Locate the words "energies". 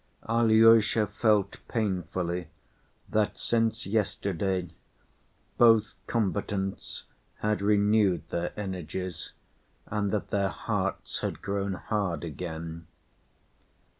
8.59-9.33